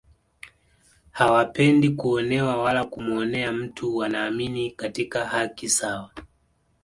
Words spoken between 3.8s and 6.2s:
wanaamini katika haki sawa